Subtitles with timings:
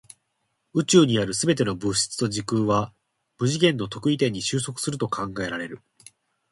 [0.73, 2.91] 宇宙にある全ての物質と時空は
[3.37, 5.79] 無次元の特異点に収束すると考えられる。